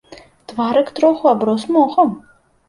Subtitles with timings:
[0.47, 2.09] Тварык троху аброс мохам.